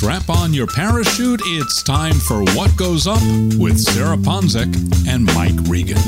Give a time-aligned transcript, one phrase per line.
[0.00, 1.42] Strap on your parachute.
[1.44, 3.20] It's time for What Goes Up
[3.58, 4.74] with Sarah Ponczek
[5.06, 5.98] and Mike Regan.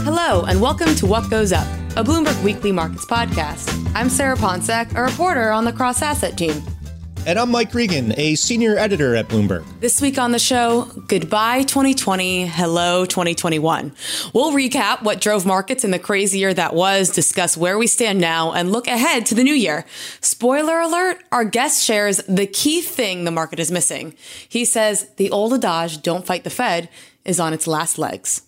[0.00, 1.66] Hello, and welcome to What Goes Up,
[1.96, 3.72] a Bloomberg Weekly Markets podcast.
[3.94, 6.62] I'm Sarah Ponczek, a reporter on the cross asset team.
[7.26, 9.64] And I'm Mike Regan, a senior editor at Bloomberg.
[9.80, 13.92] This week on the show, goodbye 2020, hello 2021.
[14.32, 18.20] We'll recap what drove markets in the crazy year that was, discuss where we stand
[18.20, 19.84] now, and look ahead to the new year.
[20.20, 24.14] Spoiler alert, our guest shares the key thing the market is missing.
[24.48, 26.88] He says the old adage, don't fight the Fed,
[27.24, 28.42] is on its last legs.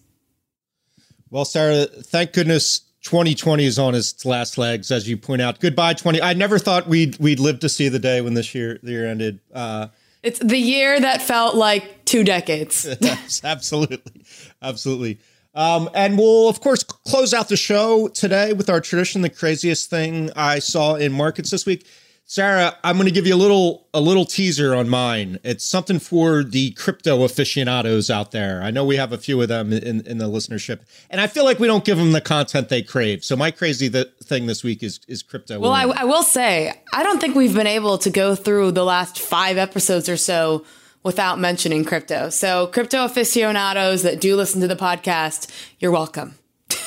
[1.31, 5.61] Well, Sarah, thank goodness 2020 is on its last legs, as you point out.
[5.61, 6.21] Goodbye, 20.
[6.21, 9.07] I never thought we'd we'd live to see the day when this year the year
[9.07, 9.41] ended.
[9.51, 9.89] Uh,
[10.23, 12.87] it's the year that felt like two decades.
[13.45, 14.27] absolutely,
[14.61, 15.21] absolutely.
[15.55, 19.89] Um, and we'll of course close out the show today with our tradition, the craziest
[19.89, 21.87] thing I saw in markets this week.
[22.31, 25.39] Sarah, I'm going to give you a little a little teaser on mine.
[25.45, 28.63] It's something for the crypto aficionados out there.
[28.63, 31.47] I know we have a few of them in, in the listenership, and I feel
[31.47, 33.25] like we don't give them the content they crave.
[33.25, 35.59] So my crazy th- thing this week is is crypto.
[35.59, 38.85] Well, I, I will say I don't think we've been able to go through the
[38.85, 40.67] last five episodes or so
[41.03, 42.29] without mentioning crypto.
[42.29, 46.35] So crypto aficionados that do listen to the podcast, you're welcome.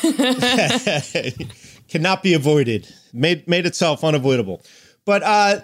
[1.89, 2.87] Cannot be avoided.
[3.11, 4.61] Made made itself unavoidable.
[5.11, 5.59] But uh,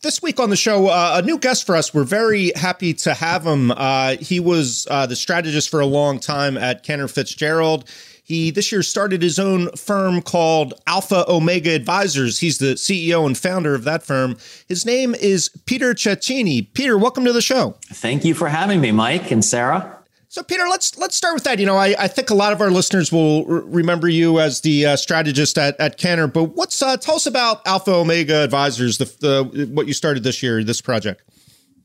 [0.00, 1.92] this week on the show, uh, a new guest for us.
[1.92, 3.70] We're very happy to have him.
[3.72, 7.86] Uh, he was uh, the strategist for a long time at Cantor Fitzgerald.
[8.22, 12.38] He this year started his own firm called Alpha Omega Advisors.
[12.38, 14.38] He's the CEO and founder of that firm.
[14.66, 16.66] His name is Peter Cecchini.
[16.72, 17.76] Peter, welcome to the show.
[17.92, 20.03] Thank you for having me, Mike and Sarah.
[20.34, 21.60] So, Peter, let's let's start with that.
[21.60, 24.62] You know, I, I think a lot of our listeners will r- remember you as
[24.62, 26.26] the uh, strategist at, at Cantor.
[26.26, 30.42] But what's uh, tell us about Alpha Omega Advisors, the, the what you started this
[30.42, 31.22] year, this project?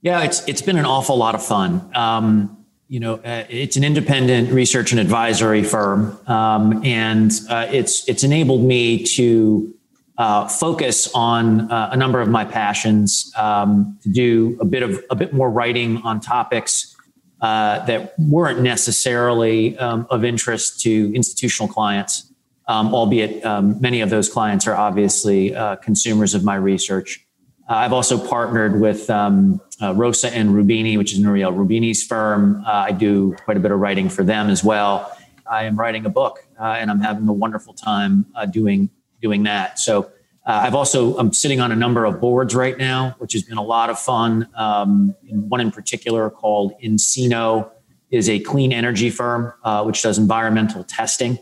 [0.01, 1.91] Yeah, it's it's been an awful lot of fun.
[1.93, 8.09] Um, you know, uh, it's an independent research and advisory firm, um, and uh, it's
[8.09, 9.71] it's enabled me to
[10.17, 15.05] uh, focus on uh, a number of my passions, um, to do a bit of
[15.11, 16.95] a bit more writing on topics
[17.41, 22.31] uh, that weren't necessarily um, of interest to institutional clients,
[22.67, 27.25] um, albeit um, many of those clients are obviously uh, consumers of my research.
[27.69, 32.63] Uh, I've also partnered with um, uh, Rosa and Roubini, which is Nouriel Roubini's firm.
[32.67, 35.15] Uh, I do quite a bit of writing for them as well.
[35.49, 38.89] I am writing a book, and I'm having a wonderful time doing
[39.21, 39.79] doing that.
[39.79, 40.11] So
[40.45, 43.57] uh, I've also I'm sitting on a number of boards right now, which has been
[43.57, 44.47] a lot of fun.
[44.55, 47.69] Um, one in particular called Encino
[48.09, 51.37] is a clean energy firm uh, which does environmental testing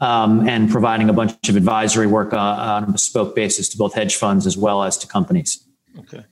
[0.00, 3.94] um, and providing a bunch of advisory work uh, on a bespoke basis to both
[3.94, 5.64] hedge funds as well as to companies.
[5.98, 6.24] Okay.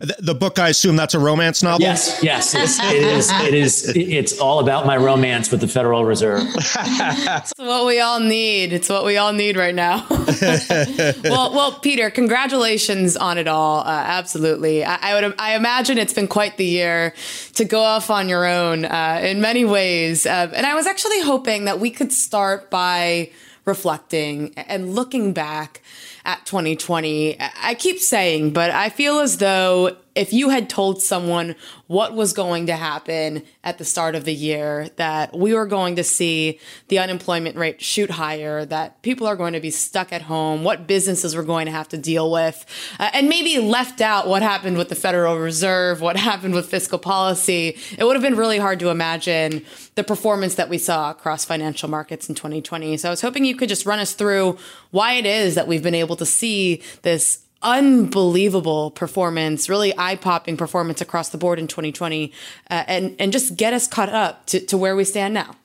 [0.00, 1.80] The book, I assume that's a romance novel.
[1.80, 3.32] Yes, yes, it's, it is.
[3.32, 3.92] It is.
[3.96, 6.42] It's all about my romance with the Federal Reserve.
[6.54, 8.72] it's what we all need.
[8.72, 10.06] It's what we all need right now.
[11.24, 13.80] well, well, Peter, congratulations on it all.
[13.80, 14.84] Uh, absolutely.
[14.84, 15.34] I, I, would.
[15.36, 17.12] I imagine it's been quite the year
[17.54, 20.26] to go off on your own uh, in many ways.
[20.26, 23.32] Uh, and I was actually hoping that we could start by
[23.64, 25.82] reflecting and looking back
[26.28, 27.38] at 2020.
[27.40, 31.54] I keep saying, but I feel as though if you had told someone
[31.86, 35.94] what was going to happen at the start of the year, that we were going
[35.94, 40.22] to see the unemployment rate shoot higher, that people are going to be stuck at
[40.22, 42.66] home, what businesses we're going to have to deal with,
[42.98, 46.98] uh, and maybe left out what happened with the Federal Reserve, what happened with fiscal
[46.98, 51.44] policy, it would have been really hard to imagine the performance that we saw across
[51.44, 52.96] financial markets in 2020.
[52.96, 54.58] So I was hoping you could just run us through
[54.90, 60.56] why it is that we've been able to see this unbelievable performance, really eye popping
[60.56, 62.32] performance across the board in 2020,
[62.70, 65.56] uh, and and just get us caught up to, to where we stand now.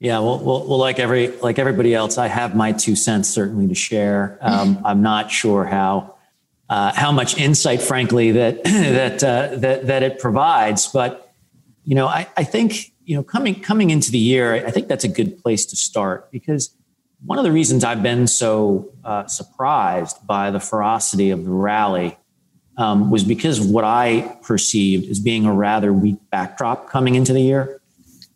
[0.00, 3.66] Yeah, well, well, well, like every like everybody else, I have my two cents certainly
[3.68, 4.38] to share.
[4.40, 6.14] Um, I'm not sure how
[6.68, 11.32] uh, how much insight, frankly, that that uh, that that it provides, but
[11.84, 15.04] you know, I, I think you know coming coming into the year, I think that's
[15.04, 16.70] a good place to start because
[17.24, 22.16] one of the reasons I've been so uh, surprised by the ferocity of the rally
[22.76, 27.32] um, was because of what I perceived as being a rather weak backdrop coming into
[27.32, 27.80] the year.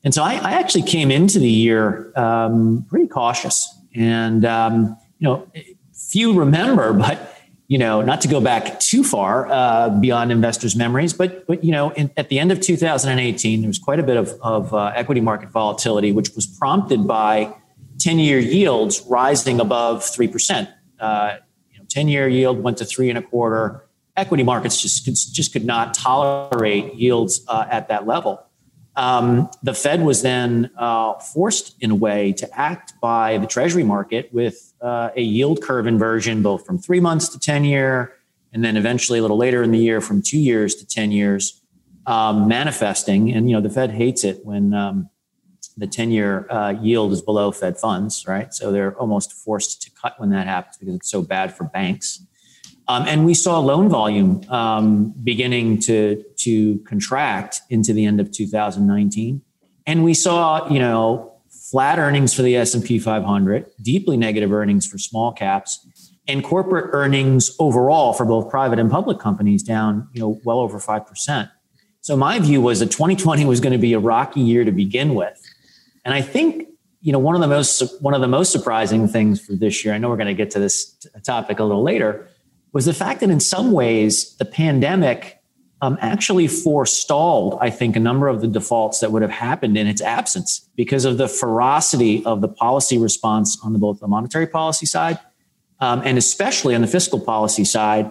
[0.05, 3.73] And so I, I actually came into the year um, pretty cautious.
[3.95, 5.49] And, um, you know,
[5.95, 7.39] few remember, but,
[7.69, 11.71] you know, not to go back too far uh, beyond investors' memories, but, but you
[11.71, 14.93] know, in, at the end of 2018, there was quite a bit of, of uh,
[14.97, 17.55] equity market volatility, which was prompted by
[18.03, 20.69] 10 year yields rising above 3%.
[20.99, 21.37] Uh,
[21.71, 23.87] you know, 10 year yield went to three and a quarter.
[24.17, 28.45] Equity markets just, just could not tolerate yields uh, at that level.
[28.95, 33.85] Um, the Fed was then uh, forced, in a way, to act by the Treasury
[33.85, 38.13] market with uh, a yield curve inversion, both from three months to 10 year,
[38.53, 41.63] and then eventually a little later in the year from two years to 10 years,
[42.07, 43.33] um, manifesting.
[43.33, 45.09] And, you know, the Fed hates it when um,
[45.83, 48.55] the 10 year uh, yield is below Fed funds, right?
[48.55, 52.25] So they're almost forced to cut when that happens because it's so bad for banks.
[52.87, 58.31] Um, and we saw loan volume um, beginning to, to contract into the end of
[58.31, 59.43] 2019.
[59.85, 64.99] And we saw, you know, flat earnings for the S&P 500, deeply negative earnings for
[64.99, 65.85] small caps,
[66.29, 70.79] and corporate earnings overall for both private and public companies down, you know, well over
[70.79, 71.51] 5%.
[72.03, 75.15] So my view was that 2020 was going to be a rocky year to begin
[75.15, 75.42] with.
[76.05, 76.69] And I think
[77.01, 79.95] you know one of the most one of the most surprising things for this year.
[79.95, 82.29] I know we're going to get to this topic a little later.
[82.73, 85.39] Was the fact that in some ways the pandemic
[85.83, 89.89] um, actually forestalled, I think, a number of the defaults that would have happened in
[89.89, 94.47] its absence because of the ferocity of the policy response on the, both the monetary
[94.47, 95.19] policy side
[95.83, 98.11] um, and especially on the fiscal policy side,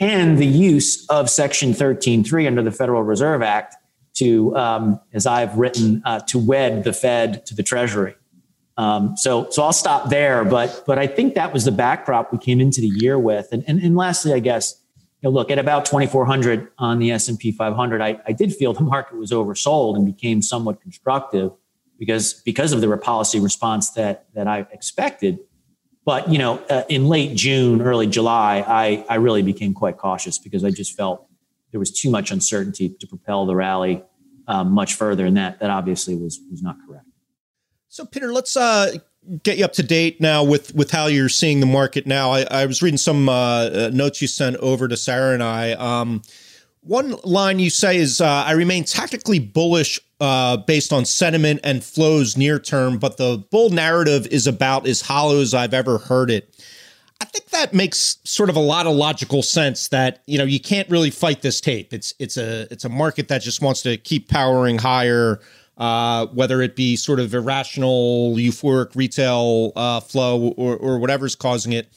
[0.00, 3.76] and the use of Section 13.3 under the Federal Reserve Act
[4.14, 8.14] to, um, as I've written, uh, to wed the Fed to the Treasury.
[8.76, 10.44] Um, so, so I'll stop there.
[10.44, 13.48] But, but I think that was the backdrop we came into the year with.
[13.52, 14.80] And, and, and lastly, I guess,
[15.20, 18.00] you know, look at about 2,400 on the S&P 500.
[18.00, 21.52] I, I did feel the market was oversold and became somewhat constructive
[22.02, 25.38] because because of the policy response that that I expected.
[26.04, 30.36] But you know, uh, in late June, early July, I I really became quite cautious
[30.36, 31.28] because I just felt
[31.72, 34.04] there was too much uncertainty to propel the rally
[34.46, 37.06] um, much further, and that that obviously was was not correct.
[37.88, 38.92] So, Peter, let's uh,
[39.42, 42.30] get you up to date now with with how you're seeing the market now.
[42.30, 45.72] I, I was reading some uh, uh notes you sent over to Sarah and I.
[45.72, 46.22] Um,
[46.80, 51.82] one line you say is, uh, "I remain tactically bullish uh, based on sentiment and
[51.82, 56.30] flows near term, but the bull narrative is about as hollow as I've ever heard
[56.30, 56.54] it."
[57.22, 60.58] I think that makes sort of a lot of logical sense that, you know, you
[60.58, 61.94] can't really fight this tape.
[61.94, 65.38] It's it's a it's a market that just wants to keep powering higher,
[65.78, 71.72] uh, whether it be sort of irrational, euphoric retail uh, flow or, or whatever's causing
[71.72, 71.92] it.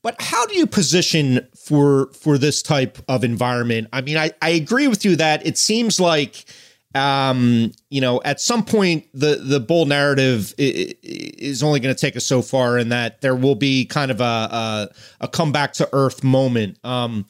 [0.00, 3.88] But how do you position for for this type of environment?
[3.92, 6.44] I mean, I, I agree with you that it seems like
[6.94, 12.16] um, you know, at some point, the the bull narrative is only going to take
[12.16, 14.88] us so far, and that there will be kind of a a,
[15.22, 16.78] a comeback to earth moment.
[16.84, 17.26] Um,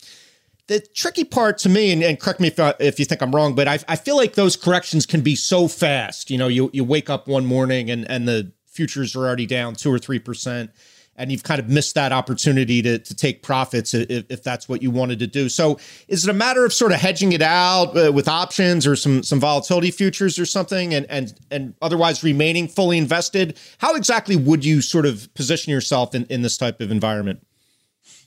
[0.69, 3.35] the tricky part to me, and, and correct me if, I, if you think I'm
[3.35, 6.31] wrong, but I, I feel like those corrections can be so fast.
[6.31, 9.75] You know, you you wake up one morning and and the futures are already down
[9.75, 10.71] two or three percent
[11.17, 14.83] and you've kind of missed that opportunity to, to take profits if, if that's what
[14.83, 15.49] you wanted to do.
[15.49, 15.79] So,
[16.09, 19.23] is it a matter of sort of hedging it out uh, with options or some
[19.23, 23.59] some volatility futures or something, and and and otherwise remaining fully invested?
[23.79, 27.45] How exactly would you sort of position yourself in, in this type of environment?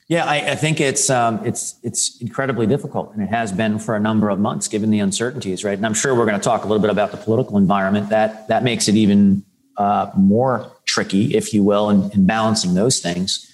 [0.07, 3.95] Yeah, I, I think it's um, it's it's incredibly difficult, and it has been for
[3.95, 5.75] a number of months, given the uncertainties, right?
[5.75, 8.47] And I'm sure we're going to talk a little bit about the political environment that
[8.47, 9.43] that makes it even
[9.77, 13.51] uh, more tricky, if you will, in, in balancing those things.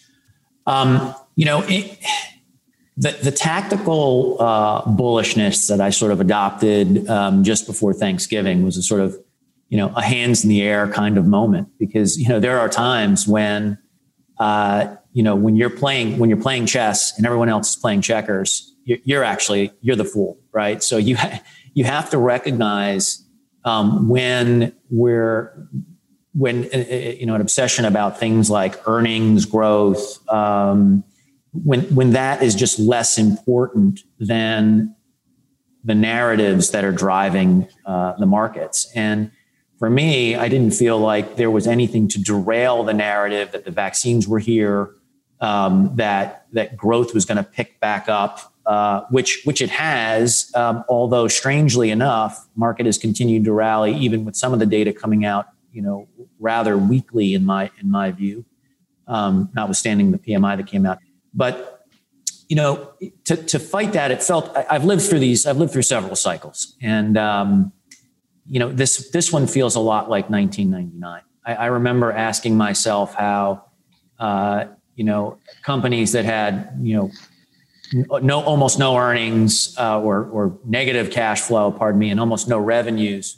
[0.67, 1.97] Um, you know, it,
[2.95, 8.77] the, the tactical uh, bullishness that I sort of adopted um, just before Thanksgiving was
[8.77, 9.17] a sort of,
[9.69, 12.69] you know, a hands in the air kind of moment because you know there are
[12.69, 13.79] times when,
[14.37, 18.01] uh, you know, when you're playing when you're playing chess and everyone else is playing
[18.01, 20.83] checkers, you're, you're actually you're the fool, right?
[20.83, 21.41] So you ha-
[21.73, 23.25] you have to recognize
[23.63, 25.67] um, when we're
[26.33, 31.03] when uh, uh, you know an obsession about things like earnings growth um,
[31.51, 34.95] when when that is just less important than
[35.83, 38.89] the narratives that are driving uh, the markets.
[38.95, 39.31] And
[39.81, 43.71] for me i didn't feel like there was anything to derail the narrative that the
[43.71, 44.91] vaccines were here
[45.41, 50.51] um, that that growth was going to pick back up uh, which which it has
[50.53, 54.93] um, although strangely enough market has continued to rally even with some of the data
[54.93, 56.07] coming out you know
[56.41, 58.43] rather weakly in my in my view
[59.07, 60.97] um, notwithstanding the pmi that came out
[61.33, 61.81] but
[62.51, 62.91] you know,
[63.23, 65.45] to to fight that, it felt I, have lived through these.
[65.45, 67.71] I've lived through several cycles, and um,
[68.45, 71.21] you know, this this one feels a lot like 1999.
[71.45, 73.63] I, I remember asking myself how,
[74.19, 77.11] uh, you know, companies that had you know
[78.21, 82.59] no almost no earnings uh, or or negative cash flow, pardon me, and almost no
[82.59, 83.37] revenues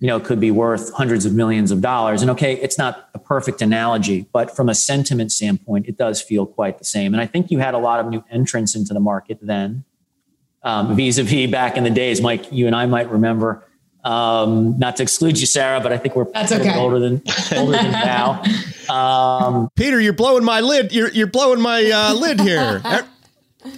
[0.00, 2.22] you know, could be worth hundreds of millions of dollars.
[2.22, 6.46] And okay, it's not a perfect analogy, but from a sentiment standpoint, it does feel
[6.46, 7.12] quite the same.
[7.12, 9.84] And I think you had a lot of new entrants into the market then,
[10.62, 12.22] um, vis-a-vis back in the days.
[12.22, 13.66] Mike, you and I might remember.
[14.02, 16.74] Um, not to exclude you, Sarah, but I think we're That's okay.
[16.74, 17.22] older than
[17.54, 18.42] older than now.
[18.88, 20.90] Um, Peter, you're blowing my lid.
[20.90, 22.82] You're you're blowing my uh, lid here.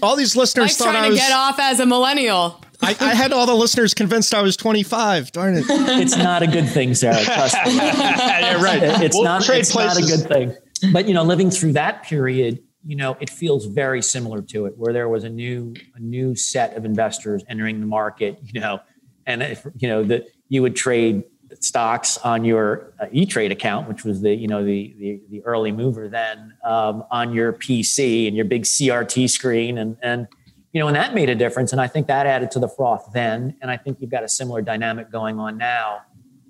[0.02, 2.60] All these listeners Mike's thought trying I was to get off as a millennial.
[2.82, 5.32] I, I, had all the listeners convinced I was 25.
[5.32, 5.64] Darn it.
[5.68, 7.20] It's not a good thing, Sarah.
[7.24, 7.76] Trust me.
[7.76, 8.82] yeah, right.
[9.02, 10.56] It's, we'll not, it's not a good thing.
[10.92, 14.76] But, you know, living through that period, you know, it feels very similar to it,
[14.76, 18.80] where there was a new, a new set of investors entering the market, you know,
[19.26, 21.22] and if, you know, that you would trade
[21.60, 25.70] stocks on your uh, E-Trade account, which was the, you know, the, the, the early
[25.70, 29.78] mover then um, on your PC and your big CRT screen.
[29.78, 30.26] And, and,
[30.72, 31.72] you know, and that made a difference.
[31.72, 33.56] And I think that added to the froth then.
[33.60, 36.02] And I think you've got a similar dynamic going on now.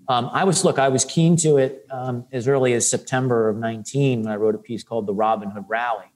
[0.09, 3.57] Um, I was, look, I was keen to it um, as early as September of
[3.57, 6.07] 19 when I wrote a piece called The Robin Hood Rally.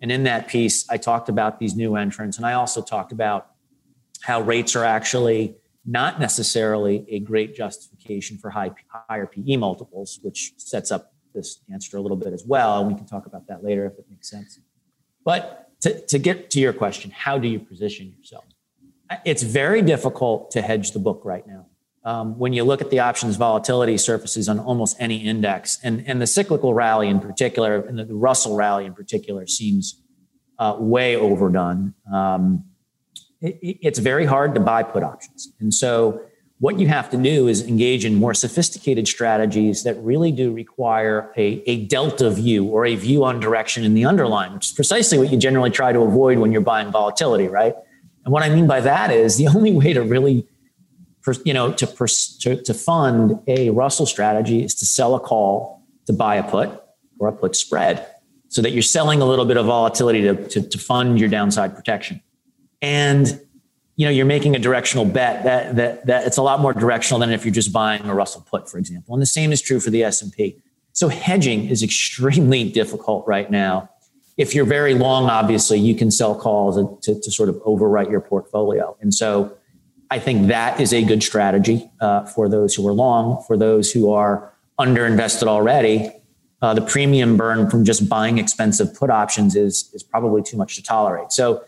[0.00, 2.36] And in that piece, I talked about these new entrants.
[2.36, 3.48] And I also talked about
[4.22, 8.70] how rates are actually not necessarily a great justification for high,
[9.08, 12.80] higher PE multiples, which sets up this answer a little bit as well.
[12.80, 14.58] And we can talk about that later if it makes sense.
[15.24, 18.44] But to, to get to your question, how do you position yourself?
[19.26, 21.66] It's very difficult to hedge the book right now.
[22.04, 26.22] Um, when you look at the options volatility surfaces on almost any index, and, and
[26.22, 30.00] the cyclical rally in particular, and the, Russell rally in particular, seems
[30.58, 31.92] uh, way overdone.
[32.12, 32.64] Um,
[33.42, 35.52] it, it's very hard to buy put options.
[35.60, 36.22] And so
[36.60, 41.32] what you have to do is engage in more sophisticated strategies that really do require
[41.36, 45.18] a, a delta view or a view on direction in the underlying, which is precisely
[45.18, 47.74] what you generally try to avoid when you're buying volatility, right?
[48.24, 50.46] And what I mean by that is the only way to really,
[51.44, 56.12] you know, to, to, to fund a Russell strategy is to sell a call to
[56.12, 56.70] buy a put
[57.18, 58.06] or a put spread
[58.48, 61.74] so that you're selling a little bit of volatility to, to, to fund your downside
[61.74, 62.22] protection.
[62.80, 63.40] And
[63.96, 67.20] you know you're making a directional bet that that that it's a lot more directional
[67.20, 69.14] than if you're just buying a Russell put, for example.
[69.14, 70.60] And the same is true for the S and P.
[70.92, 73.90] So hedging is extremely difficult right now.
[74.36, 78.20] If you're very long, obviously you can sell calls to, to sort of overwrite your
[78.20, 78.96] portfolio.
[79.00, 79.56] And so
[80.10, 83.42] I think that is a good strategy uh, for those who are long.
[83.46, 86.10] For those who are underinvested already,
[86.62, 90.76] uh, the premium burn from just buying expensive put options is is probably too much
[90.76, 91.30] to tolerate.
[91.30, 91.62] So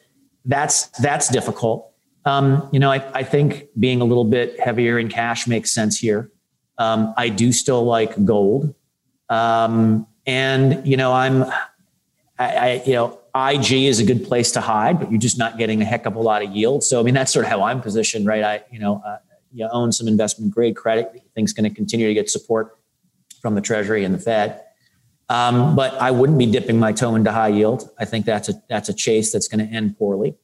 [0.44, 1.92] that's that's difficult.
[2.26, 5.96] Um, you know, I, I, think being a little bit heavier in cash makes sense
[5.96, 6.32] here.
[6.76, 8.74] Um, I do still like gold.
[9.28, 11.44] Um, and, you know, I'm,
[12.36, 15.56] I, I, you know, IG is a good place to hide, but you're just not
[15.56, 16.82] getting a heck of a lot of yield.
[16.82, 18.42] So, I mean, that's sort of how I'm positioned, right?
[18.42, 19.18] I, you know, uh,
[19.52, 21.12] you own some investment grade credit.
[21.14, 22.76] I think going to continue to get support
[23.40, 24.62] from the Treasury and the Fed.
[25.28, 27.88] Um, but I wouldn't be dipping my toe into high yield.
[27.98, 30.36] I think that's a that's a chase that's going to end poorly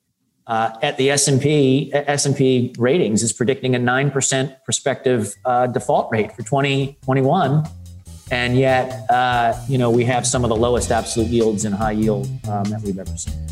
[0.46, 6.42] uh, at the S&P, S&P ratings is predicting a 9% prospective uh, default rate for
[6.42, 7.64] 2021.
[8.30, 11.92] And yet, uh, you know, we have some of the lowest absolute yields in high
[11.92, 13.51] yield um, that we've ever seen.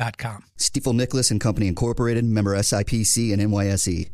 [0.00, 4.08] Stifel Stifel Nicolaus and Company Incorporated, member SIPC and NYSE.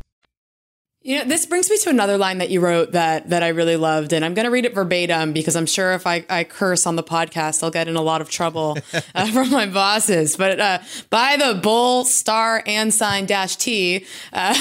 [1.02, 3.76] You know, this brings me to another line that you wrote that that I really
[3.76, 6.84] loved, and I'm going to read it verbatim because I'm sure if I, I curse
[6.84, 8.76] on the podcast, I'll get in a lot of trouble
[9.14, 10.36] uh, from my bosses.
[10.36, 10.78] But uh,
[11.08, 14.54] buy the bull star and sign dash T uh,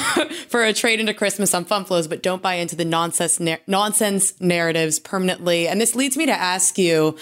[0.48, 4.40] for a trade into Christmas on fund flows, but don't buy into the nonsense nonsense
[4.40, 5.68] narratives permanently.
[5.68, 7.18] And this leads me to ask you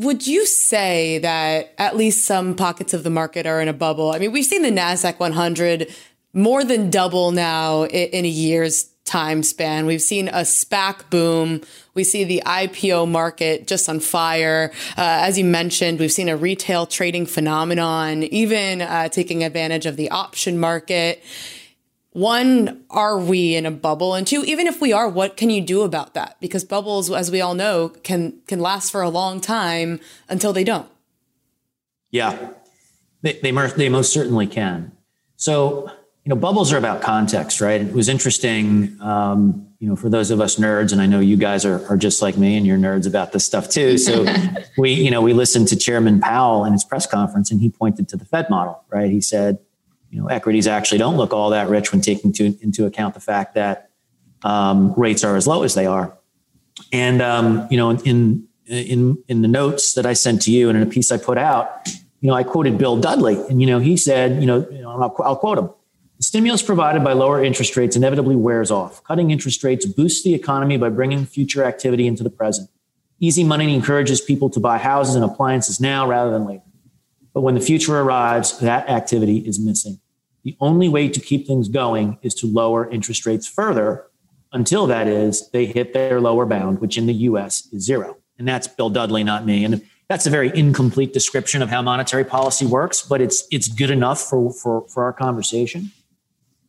[0.00, 4.12] would you say that at least some pockets of the market are in a bubble?
[4.12, 5.94] I mean, we've seen the NASDAQ 100
[6.32, 9.84] more than double now in a year's time span.
[9.84, 11.60] We've seen a SPAC boom.
[11.92, 14.70] We see the IPO market just on fire.
[14.96, 19.96] Uh, as you mentioned, we've seen a retail trading phenomenon, even uh, taking advantage of
[19.96, 21.22] the option market
[22.12, 24.14] one, are we in a bubble?
[24.14, 26.36] And two, even if we are, what can you do about that?
[26.40, 30.64] Because bubbles, as we all know, can can last for a long time until they
[30.64, 30.90] don't.
[32.10, 32.50] Yeah,
[33.22, 34.92] they they, they most certainly can.
[35.36, 35.90] So
[36.24, 37.80] you know, bubbles are about context, right?
[37.80, 41.38] It was interesting, um, you know, for those of us nerds, and I know you
[41.38, 43.96] guys are, are just like me, and you're nerds about this stuff too.
[43.96, 44.26] So
[44.76, 48.08] we, you know, we listened to Chairman Powell in his press conference, and he pointed
[48.10, 49.10] to the Fed model, right?
[49.10, 49.58] He said
[50.10, 53.20] you know, equities actually don't look all that rich when taking to, into account the
[53.20, 53.90] fact that
[54.42, 56.16] um, rates are as low as they are.
[56.92, 60.76] And um, you know, in in in the notes that I sent to you and
[60.76, 61.88] in a piece I put out,
[62.20, 64.90] you know, I quoted Bill Dudley, and you know, he said, you know, you know
[64.90, 65.70] I'll, I'll quote him.
[66.18, 69.02] The stimulus provided by lower interest rates inevitably wears off.
[69.04, 72.68] Cutting interest rates boosts the economy by bringing future activity into the present.
[73.20, 76.62] Easy money encourages people to buy houses and appliances now rather than later.
[77.32, 80.00] But when the future arrives, that activity is missing.
[80.42, 84.06] The only way to keep things going is to lower interest rates further
[84.52, 88.16] until that is they hit their lower bound, which in the US is zero.
[88.38, 89.64] And that's Bill Dudley, not me.
[89.64, 93.90] And that's a very incomplete description of how monetary policy works, but it's it's good
[93.90, 95.92] enough for, for, for our conversation.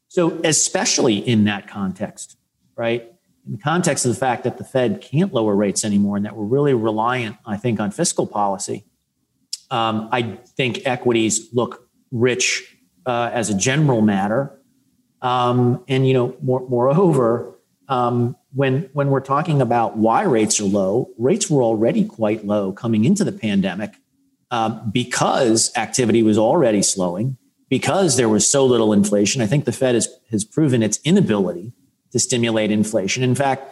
[0.10, 2.38] So, especially in that context,
[2.76, 3.10] right?
[3.45, 6.36] In the context of the fact that the Fed can't lower rates anymore and that
[6.36, 8.86] we're really reliant, I think, on fiscal policy,
[9.71, 14.55] um, I think equities look rich uh, as a general matter.
[15.21, 17.55] Um, and you know, more, moreover,
[17.88, 22.71] um, when when we're talking about why rates are low, rates were already quite low
[22.73, 23.95] coming into the pandemic
[24.49, 27.38] uh, because activity was already slowing,
[27.69, 29.41] because there was so little inflation.
[29.41, 31.73] I think the Fed has has proven its inability
[32.12, 33.23] to stimulate inflation.
[33.23, 33.63] In fact,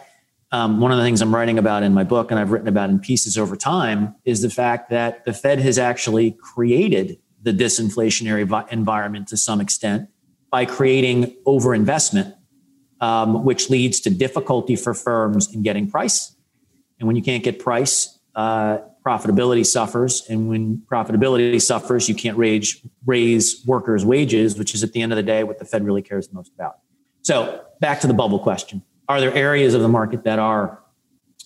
[0.52, 2.90] um, one of the things I'm writing about in my book, and I've written about
[2.90, 8.44] in pieces over time, is the fact that the Fed has actually created the disinflationary
[8.44, 10.08] vi- environment to some extent
[10.50, 12.34] by creating overinvestment,
[13.00, 16.36] um, which leads to difficulty for firms in getting price.
[16.98, 20.26] And when you can't get price, uh, profitability suffers.
[20.28, 25.12] And when profitability suffers, you can't raise, raise workers' wages, which is at the end
[25.12, 26.78] of the day what the Fed really cares most about.
[27.22, 28.82] So back to the bubble question.
[29.10, 30.78] Are there areas of the market that are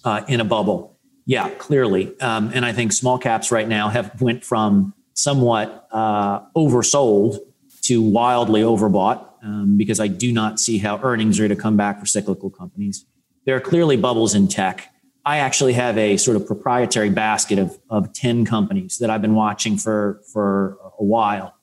[0.05, 0.99] uh, in a bubble?
[1.25, 2.13] Yeah, clearly.
[2.21, 7.39] Um, and I think small caps right now have went from somewhat uh, oversold
[7.85, 11.99] to wildly overbought um, because I do not see how earnings are to come back
[11.99, 13.07] for cyclical companies.
[13.47, 14.93] There are clearly bubbles in tech.
[15.25, 19.35] I actually have a sort of proprietary basket of, of 10 companies that I've been
[19.35, 21.55] watching for, for a while.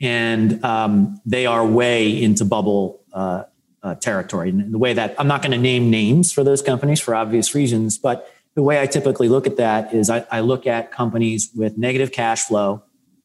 [0.00, 3.42] And um, they are way into bubble uh,
[3.84, 4.48] uh, territory.
[4.48, 7.54] And the way that I'm not going to name names for those companies for obvious
[7.54, 11.50] reasons, but the way I typically look at that is I, I, look at companies
[11.54, 12.82] with negative cash flow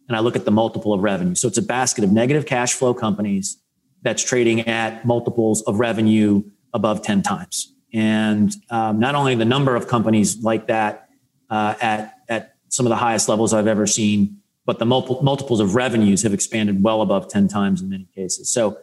[0.07, 1.35] and I look at the multiple of revenue.
[1.35, 3.57] So it's a basket of negative cash flow companies
[4.01, 6.43] that's trading at multiples of revenue
[6.73, 7.73] above 10 times.
[7.93, 11.09] And um, not only the number of companies like that
[11.49, 15.59] uh, at, at some of the highest levels I've ever seen, but the multiple, multiples
[15.59, 18.49] of revenues have expanded well above 10 times in many cases.
[18.49, 18.77] So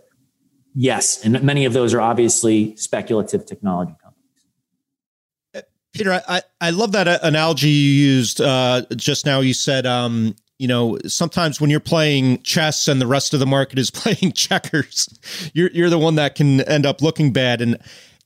[0.77, 5.67] yes, and many of those are obviously speculative technology companies.
[5.93, 9.41] Peter, I, I love that uh, analogy you used uh, just now.
[9.41, 13.47] You said, um, you know, sometimes when you're playing chess and the rest of the
[13.47, 15.09] market is playing checkers,
[15.55, 17.63] you're you're the one that can end up looking bad.
[17.63, 17.79] And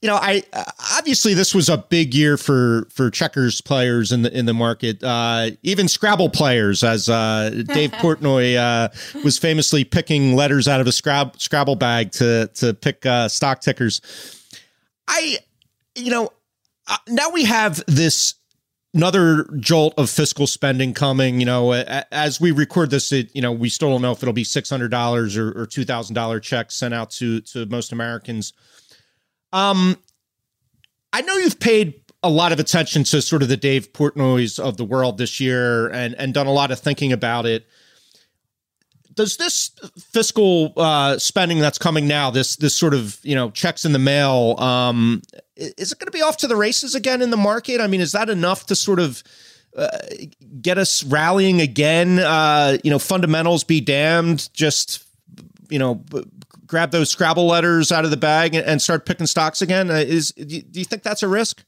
[0.02, 0.42] you know, I
[0.96, 5.02] obviously this was a big year for for checkers players in the in the market,
[5.04, 8.88] uh, even Scrabble players, as uh, Dave Portnoy uh,
[9.22, 13.60] was famously picking letters out of a Scrab- Scrabble bag to to pick uh, stock
[13.60, 14.00] tickers.
[15.06, 15.36] I,
[15.94, 16.32] you know,
[16.86, 18.34] uh, now we have this
[18.94, 21.40] another jolt of fiscal spending coming.
[21.40, 24.32] You know, as we record this, it you know we still don't know if it'll
[24.32, 27.92] be six hundred dollars or, or two thousand dollar checks sent out to to most
[27.92, 28.54] Americans.
[29.52, 29.96] Um,
[31.12, 34.76] I know you've paid a lot of attention to sort of the Dave Portnoy's of
[34.76, 37.66] the world this year and and done a lot of thinking about it.
[39.14, 43.84] Does this fiscal uh, spending that's coming now, this this sort of you know checks
[43.84, 45.22] in the mail, um,
[45.56, 47.80] is it going to be off to the races again in the market?
[47.80, 49.22] I mean, is that enough to sort of
[49.76, 49.88] uh,
[50.60, 52.18] get us rallying again?
[52.18, 54.48] Uh, you know, fundamentals be damned.
[54.54, 55.04] Just
[55.70, 56.04] you know,
[56.66, 59.90] grab those Scrabble letters out of the bag and, and start picking stocks again?
[59.90, 61.64] Uh, is do you, do you think that's a risk?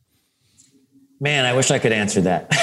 [1.21, 2.49] Man, I wish I could answer that.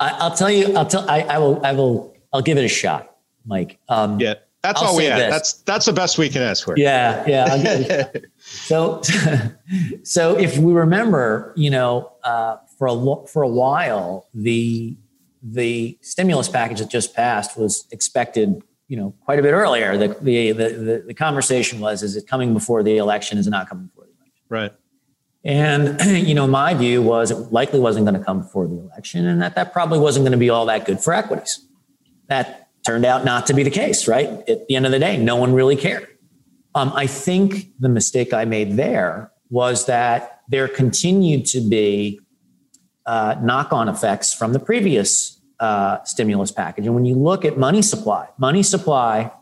[0.00, 0.76] I, will tell you.
[0.76, 1.08] I'll tell.
[1.08, 1.64] I, I, will.
[1.64, 2.16] I will.
[2.32, 3.16] I'll give it a shot,
[3.46, 3.78] Mike.
[3.88, 5.18] Um, yeah, that's I'll all we have.
[5.30, 6.76] That's that's the best we can ask for.
[6.76, 8.08] Yeah, yeah.
[8.38, 9.00] so,
[10.02, 14.96] so if we remember, you know, uh, for a for a while, the
[15.42, 19.96] the stimulus package that just passed was expected you know quite a bit earlier.
[19.96, 23.38] The, the the the, conversation was: is it coming before the election?
[23.38, 24.42] Is it not coming before the election?
[24.48, 24.72] Right.
[25.44, 29.26] And you know, my view was it likely wasn't going to come before the election,
[29.26, 31.64] and that that probably wasn't going to be all that good for equities.
[32.28, 34.08] That turned out not to be the case.
[34.08, 34.28] Right.
[34.48, 36.08] At the end of the day, no one really cared.
[36.74, 42.20] Um, I think the mistake I made there was that there continued to be
[43.08, 46.84] uh, knock-on effects from the previous uh, stimulus package.
[46.84, 49.32] And when you look at money supply, money supply,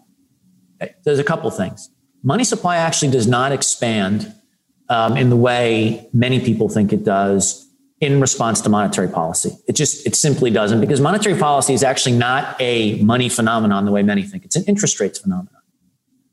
[1.05, 1.90] there's a couple things.
[2.22, 4.33] Money supply actually does not expand
[4.88, 7.68] um, in the way many people think it does
[8.00, 9.50] in response to monetary policy.
[9.66, 13.90] It just, it simply doesn't because monetary policy is actually not a money phenomenon the
[13.90, 14.44] way many think.
[14.44, 15.61] It's an interest rates phenomenon.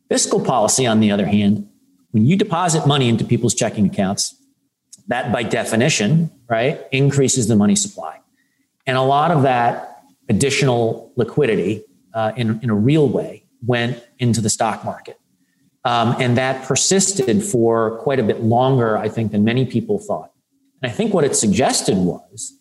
[0.07, 1.67] Fiscal policy, on the other hand,
[2.11, 4.35] when you deposit money into people's checking accounts,
[5.07, 8.19] that by definition, right, increases the money supply.
[8.85, 14.41] And a lot of that additional liquidity uh, in, in a real way went into
[14.41, 15.19] the stock market.
[15.85, 20.31] Um, and that persisted for quite a bit longer, I think, than many people thought.
[20.81, 22.53] And I think what it suggested was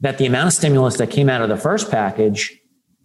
[0.00, 2.58] that the amount of stimulus that came out of the first package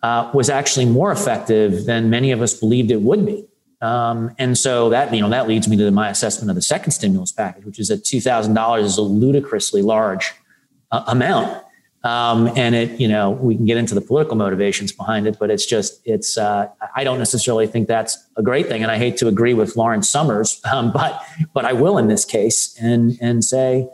[0.04, 3.46] uh, was actually more effective than many of us believed it would be.
[3.82, 6.92] Um, and so that you know that leads me to my assessment of the second
[6.92, 10.34] stimulus package, which is that two thousand dollars is a ludicrously large
[10.92, 11.64] uh, amount.
[12.04, 15.52] Um, and it, you know, we can get into the political motivations behind it, but
[15.52, 18.82] it's just, it's, uh, I don't necessarily think that's a great thing.
[18.82, 21.22] And I hate to agree with Lawrence Summers, um, but,
[21.54, 23.88] but I will in this case and, and say,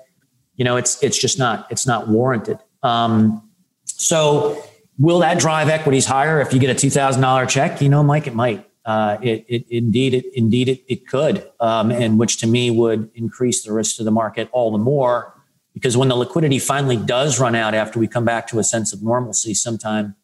[0.56, 2.60] you know, it's, it's just not, it's not warranted.
[2.82, 3.47] Um,
[3.86, 4.63] so
[4.97, 7.82] will that drive equities higher if you get a $2,000 check?
[7.82, 8.63] You know, Mike, it might.
[8.88, 13.12] Uh, it, it, indeed, it, indeed, it, it could, um, and which to me would
[13.13, 15.38] increase the risk to the market all the more
[15.78, 18.93] because when the liquidity finally does run out after we come back to a sense
[18.93, 20.15] of normalcy sometime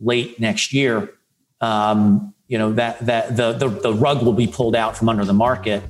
[0.00, 1.12] late next year,
[1.60, 5.26] um, you know that that the, the, the rug will be pulled out from under
[5.26, 5.82] the market.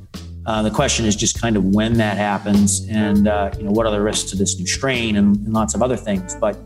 [0.44, 3.86] Uh, the question is just kind of when that happens, and uh, you know what
[3.86, 6.34] are the risks to this new strain, and, and lots of other things.
[6.34, 6.58] But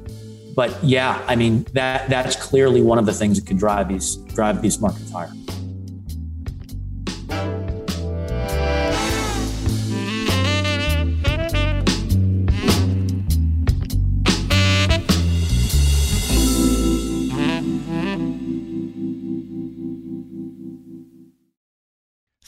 [0.54, 4.16] but yeah, I mean that that's clearly one of the things that could drive these
[4.34, 5.30] drive these markets higher.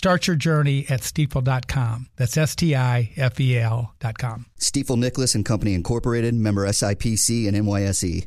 [0.00, 2.08] Start your journey at stifel.com.
[2.16, 4.46] That's S T I F E L.com.
[4.58, 8.26] Stifel Nicolaus and Company Incorporated, member SIPC and NYSE.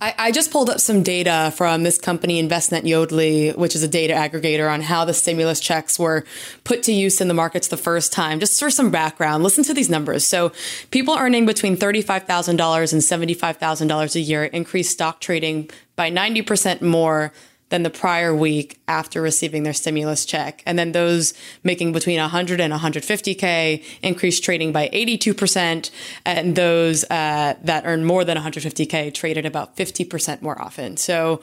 [0.00, 3.88] I, I, just pulled up some data from this company, Envestnet Yodlee, which is a
[3.88, 6.24] data aggregator on how the stimulus checks were
[6.64, 8.40] put to use in the markets the first time.
[8.40, 10.26] Just for some background, listen to these numbers.
[10.26, 10.50] So,
[10.90, 17.32] people earning between $35,000 and $75,000 a year increased stock trading by 90% more
[17.70, 20.62] than the prior week after receiving their stimulus check.
[20.66, 21.32] And then those
[21.64, 25.90] making between 100 and 150K increased trading by 82%.
[26.26, 30.96] And those uh, that earn more than 150K traded about 50% more often.
[30.96, 31.40] So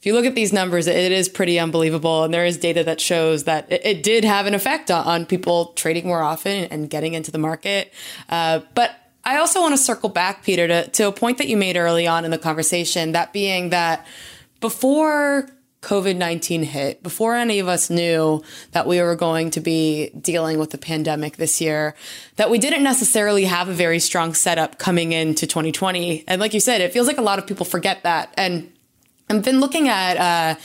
[0.00, 2.24] if you look at these numbers, it is pretty unbelievable.
[2.24, 5.26] And there is data that shows that it, it did have an effect on, on,
[5.26, 7.92] people trading more often and getting into the market.
[8.28, 8.92] Uh, but
[9.24, 12.06] I also want to circle back, Peter, to, to a point that you made early
[12.06, 14.06] on in the conversation, that being that
[14.60, 15.48] before
[15.82, 20.58] COVID 19 hit, before any of us knew that we were going to be dealing
[20.58, 21.94] with the pandemic this year,
[22.36, 26.24] that we didn't necessarily have a very strong setup coming into 2020.
[26.28, 28.34] And like you said, it feels like a lot of people forget that.
[28.36, 28.70] And
[29.30, 30.60] I've been looking at, uh,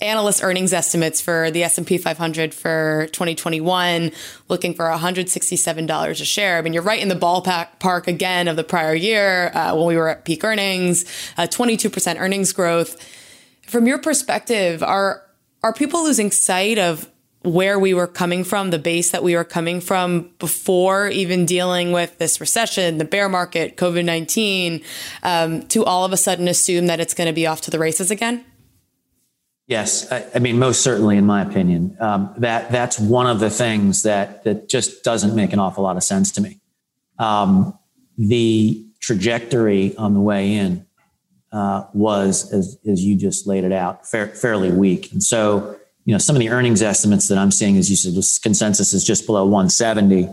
[0.00, 4.12] analyst earnings estimates for the S&P 500 for 2021
[4.48, 6.58] looking for $167 a share.
[6.58, 9.96] I mean, you're right in the ballpark again of the prior year uh, when we
[9.96, 11.04] were at peak earnings,
[11.38, 13.02] uh, 22% earnings growth
[13.66, 15.22] from your perspective, are
[15.62, 17.10] are people losing sight of
[17.42, 21.92] where we were coming from, the base that we were coming from before even dealing
[21.92, 24.82] with this recession, the bear market, COVID 19,
[25.22, 27.78] um, to all of a sudden assume that it's going to be off to the
[27.78, 28.44] races again?
[29.68, 33.50] Yes, I, I mean, most certainly, in my opinion, um, that that's one of the
[33.50, 36.60] things that that just doesn't make an awful lot of sense to me.
[37.18, 37.76] Um,
[38.16, 40.86] the trajectory on the way in
[41.56, 45.10] uh, was, as, as you just laid it out, fair, fairly weak.
[45.10, 48.14] And so, you know, some of the earnings estimates that I'm seeing, as you said,
[48.14, 50.28] this consensus is just below 170,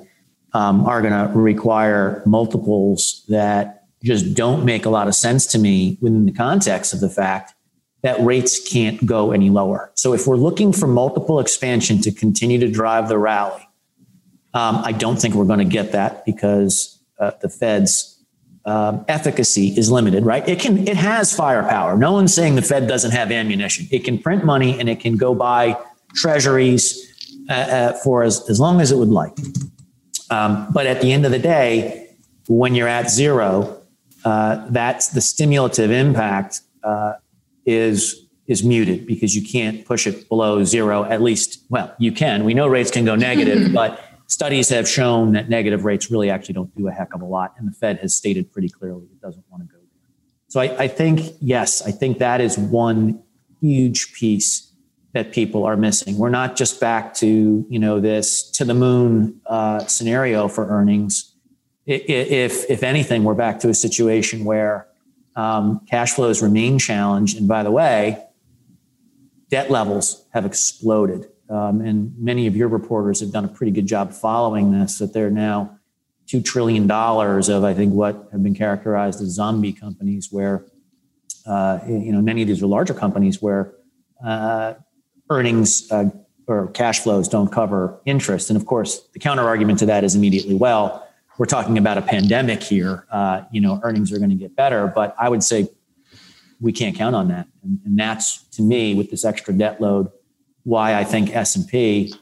[0.51, 5.57] um, are going to require multiples that just don't make a lot of sense to
[5.57, 7.53] me within the context of the fact
[8.01, 9.93] that rates can't go any lower.
[9.95, 13.65] So if we're looking for multiple expansion to continue to drive the rally,
[14.53, 18.12] um, I don't think we're going to get that because uh, the Fed's
[18.65, 20.47] um, efficacy is limited, right?
[20.47, 21.97] It can, it has firepower.
[21.97, 23.87] No one's saying the Fed doesn't have ammunition.
[23.91, 25.77] It can print money and it can go buy
[26.15, 26.99] treasuries
[27.49, 29.33] uh, uh, for as, as long as it would like.
[30.29, 32.15] Um, but at the end of the day,
[32.47, 33.81] when you're at zero,
[34.23, 37.13] uh, that's the stimulative impact uh,
[37.65, 41.05] is is muted because you can't push it below zero.
[41.05, 42.43] At least, well, you can.
[42.43, 46.55] We know rates can go negative, but studies have shown that negative rates really actually
[46.55, 47.53] don't do a heck of a lot.
[47.57, 50.09] And the Fed has stated pretty clearly it doesn't want to go there.
[50.47, 53.21] So I, I think, yes, I think that is one
[53.61, 54.71] huge piece
[55.13, 56.17] that people are missing.
[56.17, 61.35] We're not just back to, you know, this to the moon uh, scenario for earnings.
[61.85, 64.87] If, if anything, we're back to a situation where
[65.35, 67.37] um, cash flows remain challenged.
[67.37, 68.25] And by the way,
[69.49, 73.85] debt levels have exploded um, and many of your reporters have done a pretty good
[73.85, 75.77] job following this, that they're now
[76.27, 80.65] $2 trillion of, I think, what have been characterized as zombie companies, where,
[81.45, 83.73] uh, you know, many of these are larger companies where
[84.25, 84.73] uh,
[85.29, 86.09] earnings uh,
[86.47, 88.49] or cash flows don't cover interest.
[88.49, 92.01] And of course, the counter argument to that is immediately, well, we're talking about a
[92.01, 93.05] pandemic here.
[93.11, 94.87] Uh, you know, earnings are going to get better.
[94.87, 95.67] But I would say
[96.59, 97.47] we can't count on that.
[97.63, 100.09] And, and that's, to me, with this extra debt load,
[100.63, 102.13] why I think S&P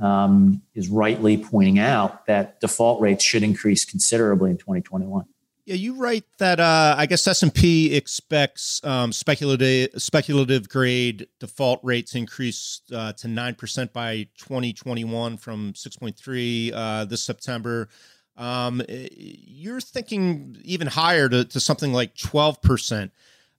[0.00, 5.24] um, is rightly pointing out that default rates should increase considerably in 2021.
[5.66, 11.26] Yeah, you write that uh, I guess S and P expects um, speculative speculative grade
[11.40, 17.88] default rates increase uh, to nine percent by 2021 from 6.3 uh, this September.
[18.36, 23.12] Um, you're thinking even higher to, to something like 12 percent.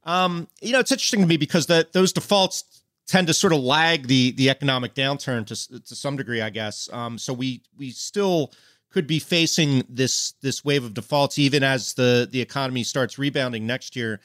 [0.04, 3.60] Um, you know, it's interesting to me because that those defaults tend to sort of
[3.60, 6.90] lag the the economic downturn to to some degree, I guess.
[6.92, 8.52] Um, so we we still
[8.92, 13.68] could be facing this this wave of defaults even as the the economy starts rebounding
[13.68, 14.20] next year.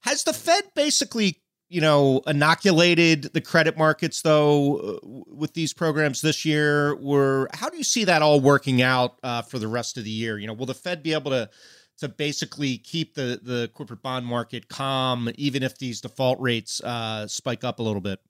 [0.00, 6.20] Has the Fed basically you know inoculated the credit markets though uh, with these programs
[6.20, 6.92] this year?
[6.94, 10.10] Or how do you see that all working out uh, for the rest of the
[10.10, 10.38] year?
[10.38, 11.48] You know, will the Fed be able to
[11.98, 17.26] to basically keep the the corporate bond market calm, even if these default rates uh,
[17.26, 18.20] spike up a little bit?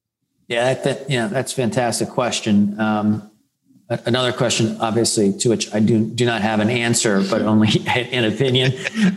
[0.49, 2.79] Yeah, that, yeah, that's a fantastic question.
[2.81, 3.31] Um,
[4.07, 8.25] another question, obviously, to which I do do not have an answer, but only an
[8.25, 8.73] opinion.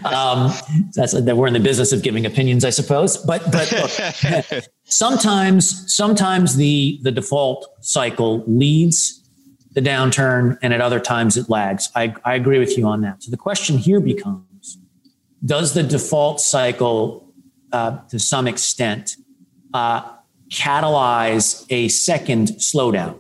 [0.06, 0.52] Um,
[0.94, 3.18] that's that we're in the business of giving opinions, I suppose.
[3.18, 9.21] But but look, sometimes sometimes the the default cycle leads
[9.74, 11.90] the downturn, and at other times it lags.
[11.96, 13.24] I, I agree with you on that.
[13.24, 14.78] So the question here becomes:
[15.44, 17.32] Does the default cycle,
[17.72, 19.16] uh, to some extent,
[19.74, 20.02] uh,
[20.50, 23.20] catalyze a second slowdown?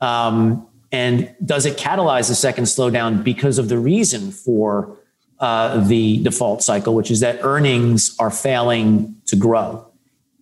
[0.00, 4.96] Um, and does it catalyze a second slowdown because of the reason for
[5.40, 9.90] uh, the default cycle, which is that earnings are failing to grow?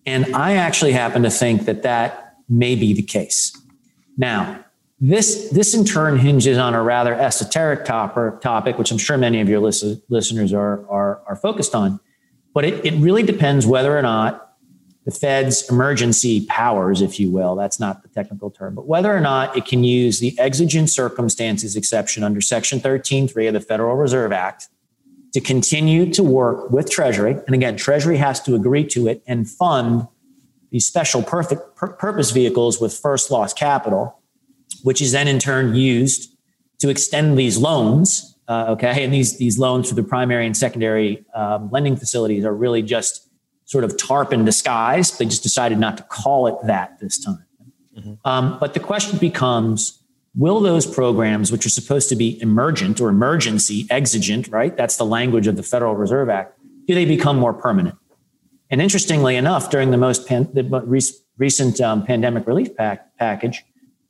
[0.05, 3.57] And I actually happen to think that that may be the case.
[4.17, 4.62] Now,
[5.03, 9.49] this, this in turn hinges on a rather esoteric topic, which I'm sure many of
[9.49, 11.99] your listen, listeners are, are, are focused on.
[12.53, 14.53] But it, it really depends whether or not
[15.03, 19.19] the Fed's emergency powers, if you will, that's not the technical term, but whether or
[19.19, 24.31] not it can use the exigent circumstances exception under Section 13.3 of the Federal Reserve
[24.31, 24.69] Act
[25.33, 27.35] to continue to work with Treasury.
[27.45, 30.07] And again, Treasury has to agree to it and fund
[30.71, 34.22] these special perfect purpose vehicles with first loss capital,
[34.83, 36.29] which is then in turn used
[36.79, 38.37] to extend these loans.
[38.47, 39.03] Uh, okay.
[39.03, 43.29] And these, these loans for the primary and secondary um, lending facilities are really just
[43.65, 45.17] sort of TARP in disguise.
[45.17, 47.45] They just decided not to call it that this time.
[47.97, 48.13] Mm-hmm.
[48.25, 50.03] Um, but the question becomes
[50.35, 54.75] will those programs, which are supposed to be emergent or emergency, exigent, right?
[54.75, 57.95] That's the language of the Federal Reserve Act, do they become more permanent?
[58.69, 60.63] And interestingly enough, during the most pan- the
[61.37, 63.63] recent um, pandemic relief pack- package,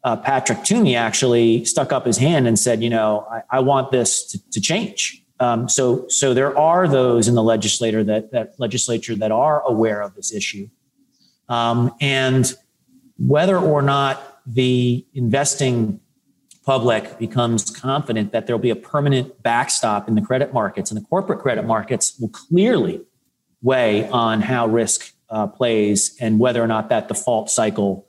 [0.04, 3.92] uh, Patrick Toomey actually stuck up his hand and said, you know, I, I want
[3.92, 5.24] this to, to change.
[5.40, 10.02] Um, so, so there are those in the legislator that, that legislature that are aware
[10.02, 10.70] of this issue,
[11.50, 12.54] um, and
[13.18, 16.00] whether or not the investing
[16.66, 21.06] public becomes confident that there'll be a permanent backstop in the credit markets and the
[21.06, 23.02] corporate credit markets will clearly
[23.62, 28.08] weigh on how risk uh, plays and whether or not that default cycle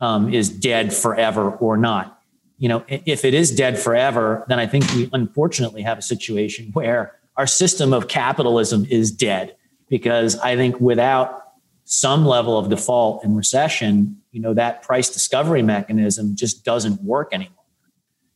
[0.00, 2.16] um, is dead forever or not
[2.58, 6.70] you know, if it is dead forever, then I think we unfortunately have a situation
[6.72, 9.56] where our system of capitalism is dead
[9.88, 11.42] because I think without
[11.84, 17.28] some level of default and recession, you know, that price discovery mechanism just doesn't work
[17.32, 17.52] anymore.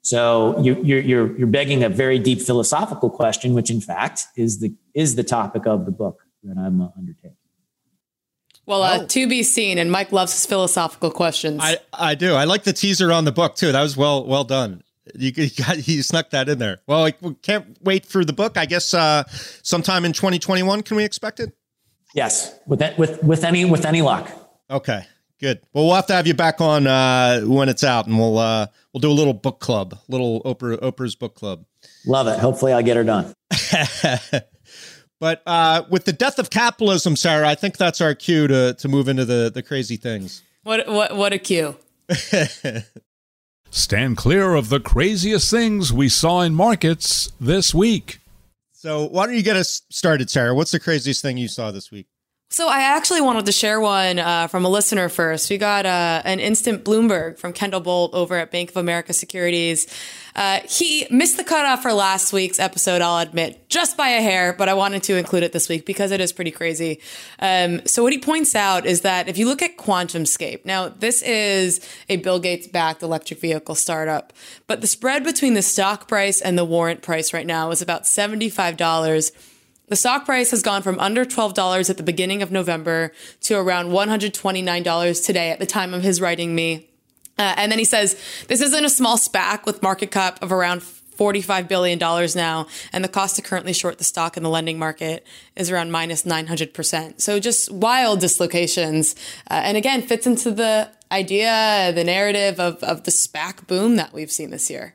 [0.03, 4.61] So you, you're, you're, you're begging a very deep philosophical question, which in fact is
[4.61, 7.37] the, is the topic of the book that I'm uh, undertaking.
[8.71, 9.07] Well, uh, oh.
[9.07, 11.59] to be seen, and Mike loves his philosophical questions.
[11.61, 12.35] I, I do.
[12.35, 13.73] I like the teaser on the book too.
[13.73, 14.85] That was well well done.
[15.13, 16.79] You, you got you snuck that in there.
[16.87, 18.57] Well, I can't wait for the book.
[18.57, 19.25] I guess uh,
[19.65, 20.85] sometime in 2021.
[20.85, 21.53] Can we expect it?
[22.15, 24.31] Yes, with that, with with any with any luck.
[24.71, 25.05] Okay,
[25.41, 25.59] good.
[25.73, 28.69] Well, we'll have to have you back on uh, when it's out, and we'll uh,
[28.93, 31.65] we'll do a little book club, little Oprah Oprah's book club.
[32.07, 32.39] Love it.
[32.39, 33.35] Hopefully, I'll get her done.
[35.21, 38.89] But uh, with the death of capitalism, Sarah, I think that's our cue to to
[38.89, 40.43] move into the the crazy things.
[40.65, 41.77] What what what a cue!
[43.71, 48.19] Stand clear of the craziest things we saw in markets this week.
[48.73, 50.55] So, why don't you get us started, Sarah?
[50.55, 52.07] What's the craziest thing you saw this week?
[52.53, 55.49] So I actually wanted to share one uh, from a listener first.
[55.51, 59.87] We got uh, an instant Bloomberg from Kendall Bolt over at Bank of America Securities.
[60.35, 64.53] Uh, he missed the cutoff for last week's episode, I'll admit, just by a hair,
[64.53, 66.99] but I wanted to include it this week because it is pretty crazy.
[67.39, 71.23] Um, so what he points out is that if you look at QuantumScape, now this
[71.23, 74.33] is a Bill Gates backed electric vehicle startup,
[74.67, 78.03] but the spread between the stock price and the warrant price right now is about
[78.03, 79.31] $75
[79.91, 83.89] the stock price has gone from under $12 at the beginning of November to around
[83.89, 86.89] $129 today at the time of his writing me.
[87.37, 90.81] Uh, and then he says, this isn't a small SPAC with market cap of around
[90.81, 95.27] $45 billion now, and the cost to currently short the stock in the lending market
[95.57, 97.21] is around minus 900%.
[97.21, 99.15] So just wild dislocations.
[99.51, 104.13] Uh, and again, fits into the idea, the narrative of, of the SPAC boom that
[104.13, 104.95] we've seen this year.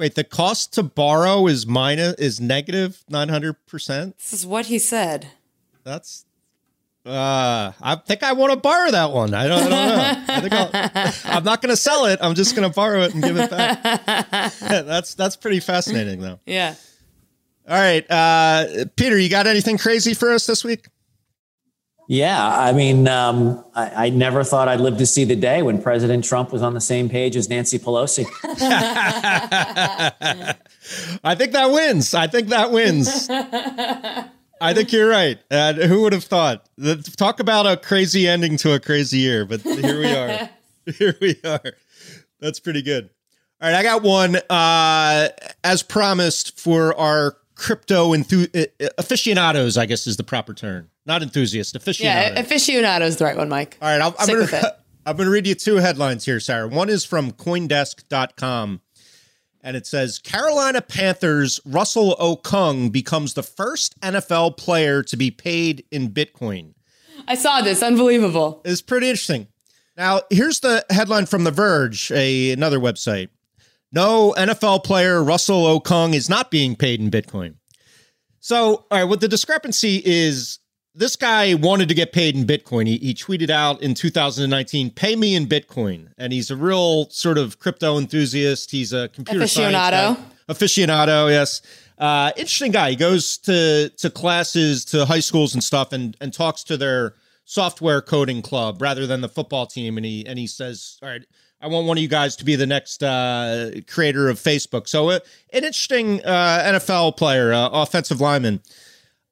[0.00, 4.16] Wait, the cost to borrow is minus is negative nine hundred percent.
[4.16, 5.32] This is what he said.
[5.84, 6.24] That's.
[7.04, 9.34] Uh, I think I want to borrow that one.
[9.34, 10.34] I don't, I don't know.
[10.34, 12.18] I think I'll, I'm not going to sell it.
[12.22, 13.82] I'm just going to borrow it and give it back.
[14.60, 16.40] that's that's pretty fascinating, though.
[16.46, 16.76] Yeah.
[17.68, 20.88] All right, uh, Peter, you got anything crazy for us this week?
[22.10, 25.80] Yeah, I mean, um, I, I, never thought I'd live to see the day when
[25.80, 28.26] President Trump was on the same page as Nancy Pelosi.
[31.22, 32.12] I think that wins.
[32.12, 33.28] I think that wins.
[33.30, 35.38] I think you're right.
[35.52, 36.68] And who would have thought?
[37.16, 40.50] Talk about a crazy ending to a crazy year, but here we are.
[40.98, 41.62] here we are.
[42.40, 43.08] That's pretty good.
[43.62, 44.34] All right, I got one.
[44.50, 45.28] Uh,
[45.62, 48.66] as promised for our crypto enthu-
[48.98, 50.90] aficionados, I guess is the proper term.
[51.10, 52.36] Not enthusiast, aficionados.
[52.36, 53.76] Yeah, aficionado is the right one, Mike.
[53.82, 54.70] All right, I'll, I'm.
[55.06, 56.68] I'm gonna read you two headlines here, Sarah.
[56.68, 58.80] One is from CoinDesk.com,
[59.60, 65.84] and it says Carolina Panthers Russell Okung becomes the first NFL player to be paid
[65.90, 66.74] in Bitcoin.
[67.26, 67.82] I saw this.
[67.82, 68.62] Unbelievable.
[68.64, 69.48] It's pretty interesting.
[69.96, 73.30] Now, here's the headline from The Verge, a, another website.
[73.90, 77.54] No NFL player Russell Okung is not being paid in Bitcoin.
[78.38, 80.60] So, all right, what the discrepancy is
[80.94, 82.86] this guy wanted to get paid in Bitcoin.
[82.86, 86.08] He, he tweeted out in 2019, pay me in Bitcoin.
[86.18, 88.70] And he's a real sort of crypto enthusiast.
[88.70, 90.16] He's a computer Aficionado.
[90.48, 91.62] Aficionado, yes.
[91.96, 92.90] Uh, interesting guy.
[92.90, 97.14] He goes to to classes, to high schools and stuff, and and talks to their
[97.44, 99.98] software coding club rather than the football team.
[99.98, 101.22] And he and he says, "All right,
[101.60, 105.10] I want one of you guys to be the next uh, creator of Facebook." So,
[105.10, 105.18] uh,
[105.52, 108.62] an interesting uh, NFL player, uh, offensive lineman.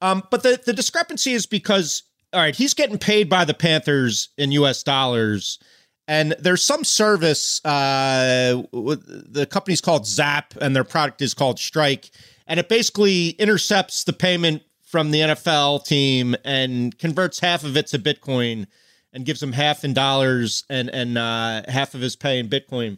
[0.01, 4.29] Um, but the the discrepancy is because all right, he's getting paid by the Panthers
[4.37, 4.83] in U.S.
[4.83, 5.59] dollars.
[6.07, 7.63] And there's some service.
[7.65, 12.11] Uh, the company's called Zap, and their product is called Strike,
[12.47, 17.89] and it basically intercepts the payment from the NFL team and converts half of it
[17.89, 18.67] to Bitcoin,
[19.13, 22.97] and gives him half in dollars and and uh, half of his pay in Bitcoin.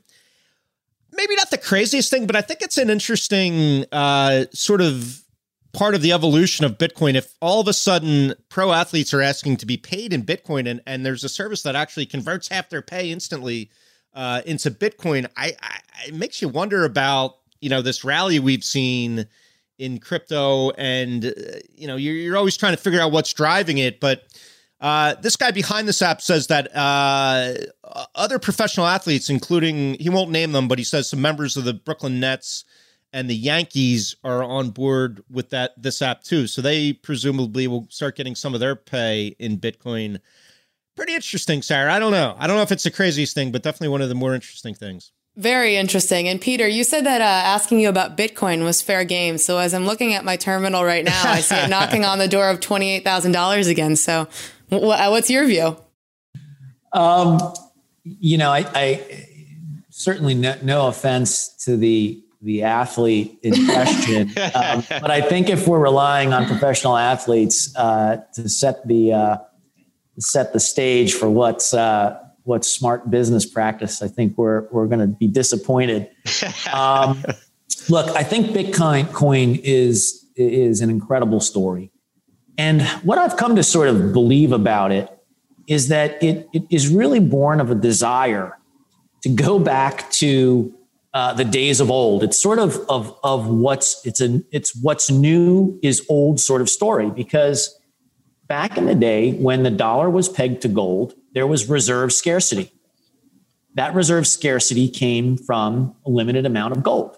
[1.13, 5.20] Maybe not the craziest thing, but I think it's an interesting uh, sort of
[5.73, 7.14] part of the evolution of Bitcoin.
[7.14, 10.81] If all of a sudden pro athletes are asking to be paid in Bitcoin and,
[10.87, 13.71] and there's a service that actually converts half their pay instantly
[14.14, 18.64] uh, into Bitcoin, I, I it makes you wonder about you know this rally we've
[18.64, 19.27] seen
[19.79, 21.31] in crypto, and uh,
[21.75, 24.25] you know you're, you're always trying to figure out what's driving it, but.
[24.83, 27.53] Uh, this guy behind this app says that uh,
[28.14, 31.75] other professional athletes, including he won't name them, but he says some members of the
[31.75, 32.64] Brooklyn Nets
[33.13, 36.47] and the Yankees are on board with that this app too.
[36.47, 40.21] So they presumably will start getting some of their pay in Bitcoin.
[40.97, 41.93] Pretty interesting, Sarah.
[41.93, 42.37] I don't know.
[42.39, 44.75] I don't know if it's the craziest thing, but definitely one of the more interesting
[44.75, 45.13] things.
[45.37, 46.29] Very interesting.
[46.29, 49.39] And Peter, you said that uh, asking you about Bitcoin was fair game.
[49.39, 52.29] So as I'm looking at my terminal right now, I see it knocking on the
[52.29, 53.97] door of twenty-eight thousand dollars again.
[53.97, 54.25] So,
[54.69, 55.77] wh- what's your view?
[56.93, 57.39] Um,
[58.03, 59.27] you know, I, I
[59.91, 65.66] certainly no, no offense to the the athlete in question, um, but I think if
[65.66, 69.36] we're relying on professional athletes uh, to set the uh,
[70.18, 75.01] set the stage for what's uh, what's smart business practice, I think we're we're going
[75.01, 76.09] to be disappointed.
[76.72, 77.24] Um,
[77.88, 81.91] look, I think Bitcoin coin is is an incredible story,
[82.57, 85.11] and what I've come to sort of believe about it
[85.66, 88.59] is that it, it is really born of a desire
[89.22, 90.74] to go back to
[91.13, 92.23] uh, the days of old.
[92.23, 96.69] It's sort of of of what's it's a it's what's new is old sort of
[96.69, 97.79] story because
[98.47, 102.73] back in the day when the dollar was pegged to gold, there was reserve scarcity.
[103.75, 107.17] That reserve scarcity came from a limited amount of gold.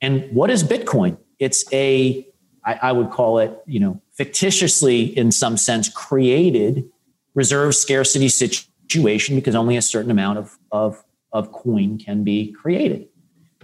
[0.00, 1.18] And what is Bitcoin?
[1.38, 2.26] It's a
[2.64, 6.88] I, I would call it, you know, fictitiously in some sense created
[7.34, 11.02] reserve scarcity situation because only a certain amount of, of,
[11.32, 13.08] of coin can be created.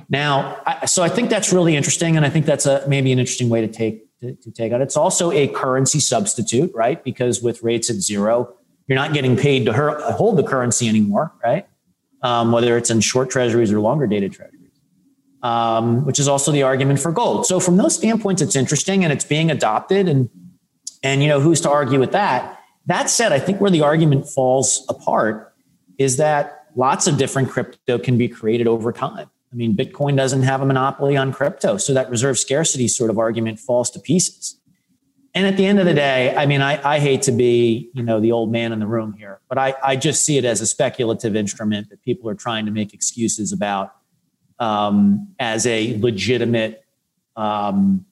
[0.09, 3.19] Now, I, so I think that's really interesting, and I think that's a maybe an
[3.19, 4.81] interesting way to take to, to take it.
[4.81, 7.03] It's also a currency substitute, right?
[7.05, 8.55] Because with rates at zero,
[8.87, 11.69] you're not getting paid to her, hold the currency anymore, right?
[12.23, 14.81] Um, whether it's in short treasuries or longer dated treasuries,
[15.43, 17.47] um, which is also the argument for gold.
[17.47, 20.29] So from those standpoints, it's interesting and it's being adopted, and
[21.03, 22.59] and you know who's to argue with that?
[22.87, 25.55] That said, I think where the argument falls apart
[25.99, 29.31] is that lots of different crypto can be created over time.
[29.53, 31.79] I mean, Bitcoin doesn't have a monopoly on crypto.
[31.79, 34.59] So that reserve scarcity sort of argument falls to pieces.
[35.35, 38.03] And at the end of the day, I mean, I, I hate to be, you
[38.03, 40.61] know, the old man in the room here, but I, I just see it as
[40.61, 43.95] a speculative instrument that people are trying to make excuses about
[44.59, 46.85] um, as a legitimate
[47.37, 48.05] um,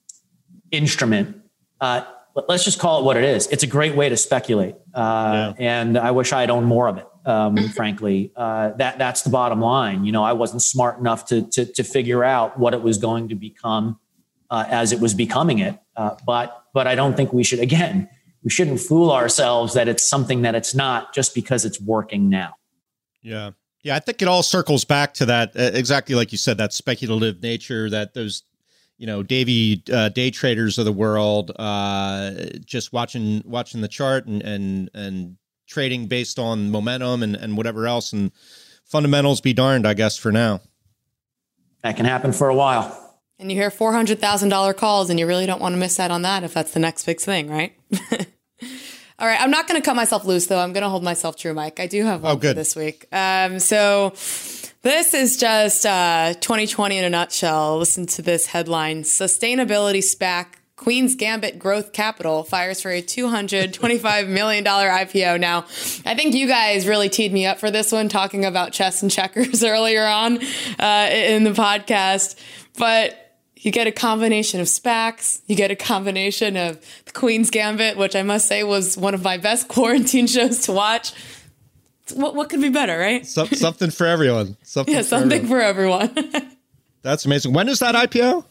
[0.70, 1.36] instrument.
[1.80, 2.02] Uh,
[2.48, 3.46] let's just call it what it is.
[3.48, 5.82] It's a great way to speculate, uh, yeah.
[5.82, 7.06] and I wish I had owned more of it.
[7.26, 10.04] Um, frankly, uh, that that's the bottom line.
[10.04, 13.28] You know, I wasn't smart enough to to, to figure out what it was going
[13.28, 13.98] to become
[14.50, 15.78] uh, as it was becoming it.
[15.96, 17.58] Uh, but but I don't think we should.
[17.58, 18.08] Again,
[18.42, 22.54] we shouldn't fool ourselves that it's something that it's not just because it's working now.
[23.22, 23.50] Yeah.
[23.82, 26.72] Yeah, I think it all circles back to that uh, exactly like you said that
[26.72, 28.42] speculative nature that those
[28.98, 32.32] you know Davey uh, day traders of the world uh,
[32.64, 35.36] just watching watching the chart and and and
[35.66, 38.32] trading based on momentum and and whatever else and
[38.84, 40.60] fundamentals be darned I guess for now.
[41.82, 43.02] That can happen for a while.
[43.38, 46.42] And you hear $400,000 calls and you really don't want to miss out on that
[46.42, 47.76] if that's the next big thing, right?
[49.18, 50.58] All right, I'm not going to cut myself loose though.
[50.58, 51.78] I'm going to hold myself true, Mike.
[51.78, 52.56] I do have one oh, good.
[52.56, 53.06] this week.
[53.12, 54.10] Um, so
[54.82, 57.78] this is just uh, 2020 in a nutshell.
[57.78, 60.46] Listen to this headline: Sustainability SPAC
[60.76, 65.40] Queen's Gambit Growth Capital fires for a $225 million IPO.
[65.40, 65.60] Now,
[66.04, 69.10] I think you guys really teed me up for this one, talking about chess and
[69.10, 70.38] checkers earlier on
[70.78, 72.36] uh, in the podcast.
[72.78, 75.40] But you get a combination of SPACs.
[75.46, 79.24] You get a combination of the Queen's Gambit, which I must say was one of
[79.24, 81.12] my best quarantine shows to watch.
[82.14, 83.26] What, what could be better, right?
[83.26, 84.56] So, something for everyone.
[84.62, 86.10] Something yeah, something for everyone.
[86.10, 86.56] For everyone.
[87.02, 87.52] That's amazing.
[87.52, 88.44] When is that IPO?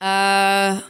[0.00, 0.80] Uh,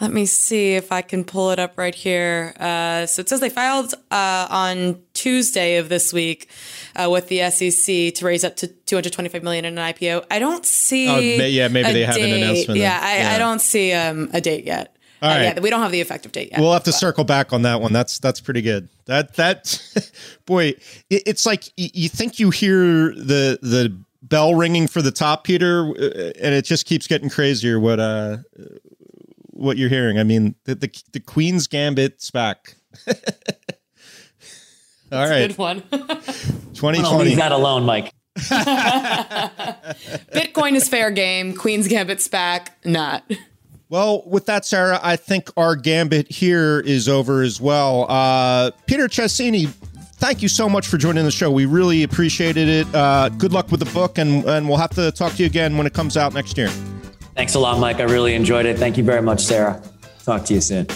[0.00, 2.52] let me see if I can pull it up right here.
[2.58, 6.48] Uh, so it says they filed uh, on Tuesday of this week
[6.96, 10.26] uh, with the SEC to raise up to 225 million in an IPO.
[10.30, 11.08] I don't see.
[11.08, 12.80] Oh, yeah, maybe they have an announcement.
[12.80, 13.32] Yeah, I, yeah.
[13.32, 14.96] I, don't see um, a date yet.
[15.22, 15.38] All uh.
[15.38, 16.60] Yeah, we don't have the effective date yet.
[16.60, 16.98] We'll have to but.
[16.98, 17.92] circle back on that one.
[17.92, 18.88] That's that's pretty good.
[19.06, 19.80] That that
[20.46, 20.74] boy,
[21.08, 25.86] it, it's like you think you hear the the bell ringing for the top, Peter,
[25.88, 27.78] uh, and it just keeps getting crazier.
[27.78, 28.38] What uh
[29.54, 30.18] what you're hearing.
[30.18, 32.74] I mean, the the, the Queen's Gambit SPAC.
[35.12, 35.82] All right, good one.
[35.90, 37.24] 2020.
[37.24, 38.12] Leave that alone, Mike.
[40.34, 41.54] Bitcoin is fair game.
[41.54, 43.22] Queen's Gambit SPAC, not.
[43.88, 48.10] Well, with that, Sarah, I think our gambit here is over as well.
[48.10, 49.68] Uh, Peter Cecchini,
[50.16, 51.50] thank you so much for joining the show.
[51.50, 52.92] We really appreciated it.
[52.92, 55.76] Uh, good luck with the book, and, and we'll have to talk to you again
[55.76, 56.70] when it comes out next year.
[57.34, 58.00] Thanks a lot, Mike.
[58.00, 58.78] I really enjoyed it.
[58.78, 59.82] Thank you very much, Sarah.
[60.24, 60.86] Talk to you soon.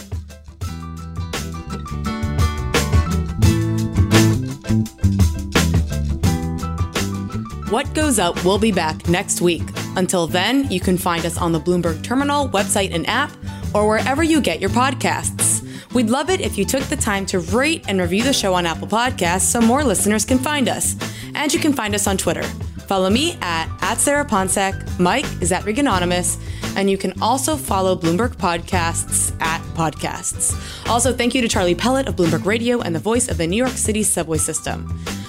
[7.70, 9.62] What Goes Up will be back next week.
[9.95, 13.30] Until then, you can find us on the Bloomberg Terminal website and app,
[13.74, 15.62] or wherever you get your podcasts.
[15.93, 18.64] We'd love it if you took the time to rate and review the show on
[18.64, 20.97] Apple Podcasts so more listeners can find us.
[21.34, 22.45] And you can find us on Twitter.
[22.89, 24.99] Follow me at, at Sarah Ponczek.
[24.99, 26.43] Mike is at Reganonymous.
[26.76, 30.89] And you can also follow Bloomberg Podcasts at Podcasts.
[30.89, 33.57] Also, thank you to Charlie Pellett of Bloomberg Radio and the voice of the New
[33.57, 34.89] York City subway system.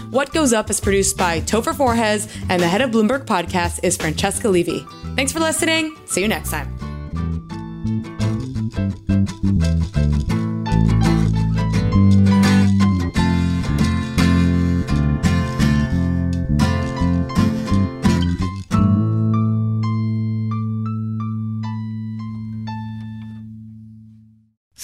[0.10, 3.98] What Goes Up is produced by Topher Forhecz, and the head of Bloomberg Podcast is
[3.98, 4.86] Francesca Levy.
[5.16, 5.96] Thanks for listening.
[6.06, 6.79] See you next time.